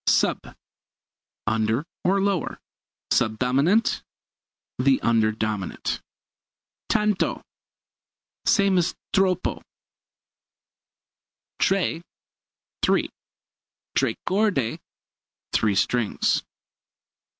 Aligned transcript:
Sub 0.07 0.55
under 1.45 1.85
or 2.03 2.19
lower. 2.19 2.57
Sub 3.11 3.37
dominant 3.37 4.01
the 4.79 4.99
under 5.03 5.31
dominant. 5.31 6.01
Tanto 6.89 7.43
same 8.43 8.79
as 8.79 8.95
troppo, 9.13 9.57
q.v. 9.59 9.61
Tre 11.59 12.01
three. 12.81 13.09
Tre 13.95 14.15
corde 14.25 14.79
three 15.53 15.75
strings. 15.75 16.41